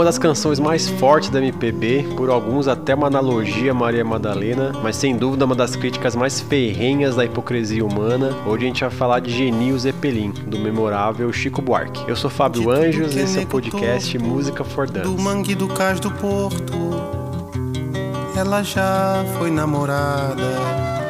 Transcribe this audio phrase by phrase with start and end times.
[0.00, 4.72] uma das canções mais fortes da MPB, por alguns até uma analogia a Maria Madalena,
[4.82, 8.34] mas sem dúvida uma das críticas mais ferrenhas da hipocrisia humana.
[8.46, 12.02] Hoje a gente vai falar de Genil Zeppelin, do memorável Chico Buarque.
[12.08, 15.06] Eu sou Fábio Anjos e esse é o podcast Música for Dance.
[15.06, 16.74] Do mangue do cais do porto,
[18.34, 21.09] ela já foi namorada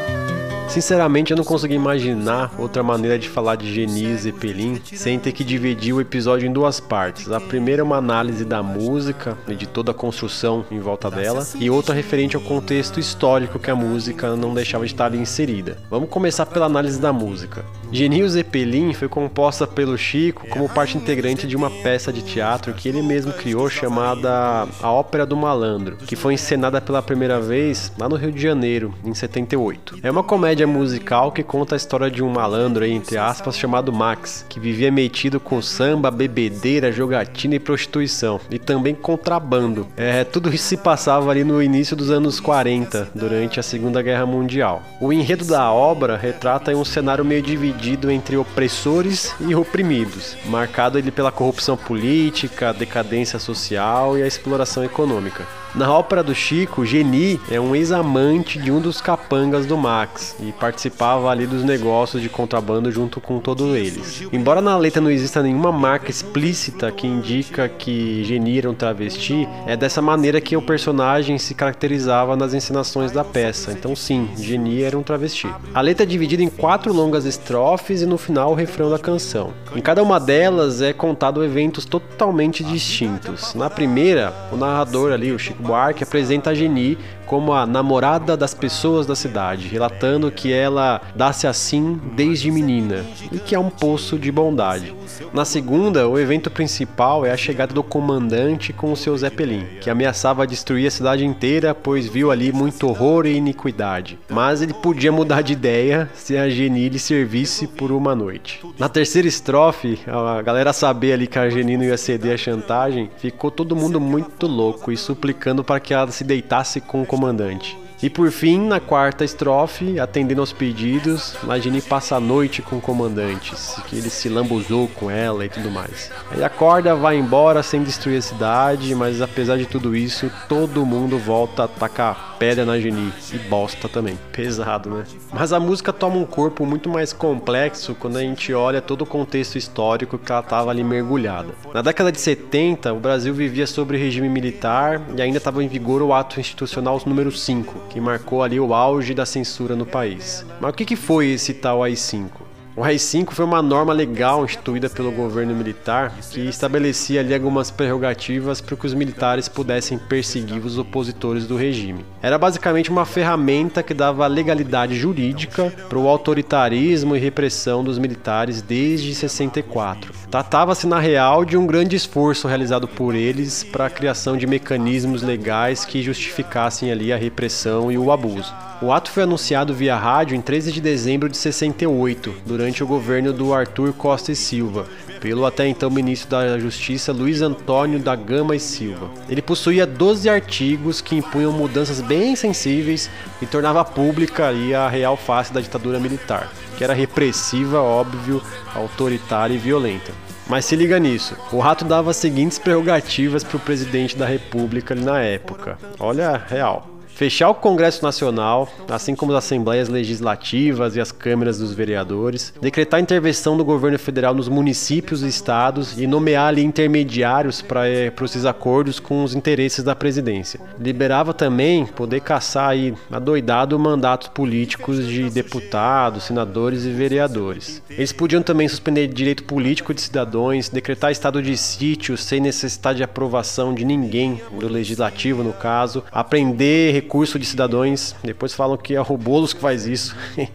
[0.71, 5.43] Sinceramente, eu não consegui imaginar outra maneira de falar de Geni Zeppelin sem ter que
[5.43, 7.29] dividir o episódio em duas partes.
[7.29, 11.45] A primeira é uma análise da música e de toda a construção em volta dela,
[11.59, 15.77] e outra referente ao contexto histórico que a música não deixava de estar ali inserida.
[15.91, 17.65] Vamos começar pela análise da música.
[17.93, 22.89] Genio Zeppelin foi composta pelo Chico como parte integrante de uma peça de teatro que
[22.89, 28.09] ele mesmo criou chamada A Ópera do Malandro, que foi encenada pela primeira vez lá
[28.09, 29.99] no Rio de Janeiro, em 78.
[30.05, 34.47] É uma comédia musical que conta a história de um malandro, entre aspas, chamado Max,
[34.49, 39.89] que vivia metido com samba, bebedeira, jogatina e prostituição, e também contrabando.
[39.97, 44.27] É, tudo isso se passava ali no início dos anos 40, durante a Segunda Guerra
[44.27, 44.81] Mundial.
[45.01, 50.99] O enredo da obra retrata um cenário meio dividido dividido entre opressores e oprimidos, marcado
[50.99, 55.47] ele pela corrupção política, decadência social e a exploração econômica.
[55.73, 60.51] Na ópera do Chico, Geni é um ex-amante de um dos capangas do Max e
[60.51, 64.25] participava ali dos negócios de contrabando junto com todos eles.
[64.33, 69.49] Embora na letra não exista nenhuma marca explícita que indica que Geni era um travesti,
[69.65, 73.71] é dessa maneira que o personagem se caracterizava nas encenações da peça.
[73.71, 75.49] Então sim, Geni era um travesti.
[75.73, 79.53] A letra é dividida em quatro longas estrofes e no final o refrão da canção.
[79.75, 83.55] Em cada uma delas é contado eventos totalmente distintos.
[83.55, 86.99] Na primeira, o narrador ali, o Chico Buarque apresenta a Geni
[87.31, 93.39] como a namorada das pessoas da cidade, relatando que ela dá-se assim desde menina e
[93.39, 94.93] que é um poço de bondade.
[95.33, 99.89] Na segunda, o evento principal é a chegada do comandante com o seu Zeppelin, que
[99.89, 104.19] ameaçava destruir a cidade inteira, pois viu ali muito horror e iniquidade.
[104.29, 108.61] Mas ele podia mudar de ideia se a Geni lhe servisse por uma noite.
[108.79, 113.11] Na terceira estrofe, a galera saber ali que a Geni não ia ceder a chantagem,
[113.19, 117.31] ficou todo mundo muito louco e suplicando para que ela se deitasse com o comandante
[117.31, 117.77] comandante.
[118.03, 122.81] E por fim, na quarta estrofe, atendendo aos pedidos, Magini passa a noite com o
[122.81, 123.55] comandante,
[123.87, 126.11] que ele se lambuzou com ela e tudo mais.
[126.31, 131.19] Aí acorda, vai embora sem destruir a cidade, mas apesar de tudo isso, todo mundo
[131.19, 134.19] volta a atacar pedra na Geni e bosta também.
[134.33, 135.05] Pesado, né?
[135.31, 139.07] Mas a música toma um corpo muito mais complexo quando a gente olha todo o
[139.07, 141.49] contexto histórico que ela estava ali mergulhada.
[141.75, 146.01] Na década de 70, o Brasil vivia sobre regime militar e ainda estava em vigor
[146.01, 150.47] o ato institucional número 5, que marcou ali o auge da censura no país.
[150.61, 152.50] Mas o que, que foi esse tal AI-5?
[152.81, 158.63] O RAI-5 foi uma norma legal instituída pelo governo militar que estabelecia ali algumas prerrogativas
[158.63, 162.07] para que os militares pudessem perseguir os opositores do regime.
[162.23, 168.63] Era basicamente uma ferramenta que dava legalidade jurídica para o autoritarismo e repressão dos militares
[168.63, 170.15] desde 64.
[170.31, 175.21] Tratava-se na real de um grande esforço realizado por eles para a criação de mecanismos
[175.21, 178.55] legais que justificassem ali a repressão e o abuso.
[178.83, 183.33] O ato foi anunciado via rádio em 13 de dezembro de 68, durante o governo
[183.33, 184.87] do Arthur Costa e Silva,
[185.21, 189.11] pelo até então ministro da Justiça Luiz Antônio da Gama e Silva.
[189.29, 193.11] Ele possuía 12 artigos que impunham mudanças bem sensíveis
[193.43, 198.43] e tornava pública ali a real face da ditadura militar, que era repressiva, óbvio,
[198.75, 200.13] autoritária e violenta.
[200.49, 204.95] Mas se liga nisso, o rato dava as seguintes prerrogativas para o presidente da república
[204.95, 205.79] na época.
[205.99, 211.75] Olha, real fechar o Congresso Nacional, assim como as assembleias legislativas e as câmeras dos
[211.75, 217.61] vereadores, decretar a intervenção do governo federal nos municípios e estados e nomear ali intermediários
[217.61, 220.61] para é, esses acordos com os interesses da presidência.
[220.81, 227.83] Liberava também poder caçar aí adoidado mandatos políticos de deputados, senadores e vereadores.
[227.91, 233.05] Eles podiam também suspender direito político de cidadãos, decretar estado de sítio sem necessidade de
[233.05, 238.15] aprovação de ninguém, do legislativo no caso, aprender recurso de cidadãos.
[238.23, 240.15] Depois falam que é o que faz isso.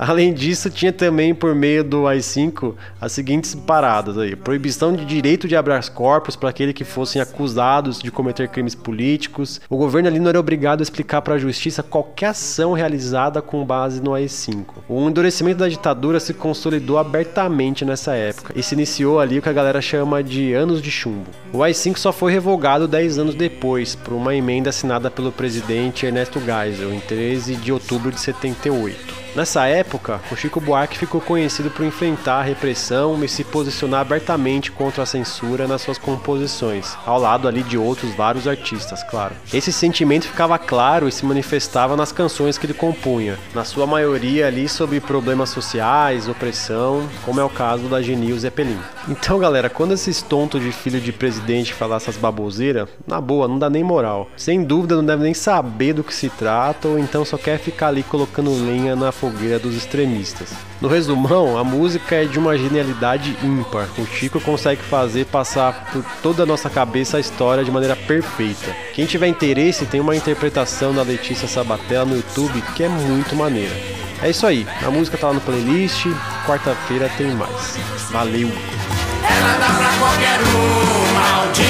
[0.00, 5.46] Além disso, tinha também por meio do AI-5 as seguintes paradas aí: proibição de direito
[5.46, 9.60] de habeas corpus para aqueles que fossem acusados de cometer crimes políticos.
[9.68, 13.62] O governo ali não era obrigado a explicar para a justiça qualquer ação realizada com
[13.62, 14.64] base no AI-5.
[14.88, 19.50] O endurecimento da ditadura se consolidou abertamente nessa época e se iniciou ali o que
[19.50, 21.30] a galera chama de anos de chumbo.
[21.52, 26.40] O AI-5 só foi revogado 10 anos depois por uma emenda assinada pelo presidente Ernesto
[26.40, 29.19] Geisel em 13 de outubro de 78.
[29.34, 34.72] Nessa época, o Chico Buarque ficou conhecido por enfrentar a repressão e se posicionar abertamente
[34.72, 39.34] contra a censura nas suas composições, ao lado ali de outros vários artistas, claro.
[39.54, 44.48] Esse sentimento ficava claro e se manifestava nas canções que ele compunha, na sua maioria
[44.48, 48.78] ali sobre problemas sociais, opressão, como é o caso da Genil Zeppelin.
[49.08, 53.58] Então, galera, quando esses tontos de filho de presidente falar essas baboseiras, na boa, não
[53.58, 54.28] dá nem moral.
[54.36, 57.88] Sem dúvida, não deve nem saber do que se trata ou então só quer ficar
[57.88, 60.48] ali colocando lenha na fogueira dos extremistas.
[60.80, 63.86] No resumão, a música é de uma genialidade ímpar.
[63.98, 68.74] O Chico consegue fazer passar por toda a nossa cabeça a história de maneira perfeita.
[68.94, 73.74] Quem tiver interesse, tem uma interpretação da Letícia Sabatella no YouTube que é muito maneira.
[74.22, 76.06] É isso aí, a música tá lá no playlist,
[76.46, 77.78] quarta-feira tem mais.
[78.10, 78.48] Valeu!
[78.48, 81.60] Ela dá pra qualquer um, maldita!